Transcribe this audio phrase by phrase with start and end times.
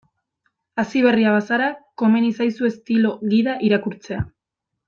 [0.83, 1.67] Hasiberria bazara,
[2.03, 4.29] komeni zaizu estilo gida irakurtzea.